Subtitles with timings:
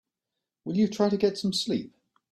[0.65, 1.93] Will you try to get some sleep?